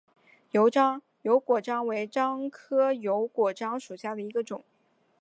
[0.49, 0.67] 油
[1.39, 4.63] 果樟为樟科油果樟属下的一个种。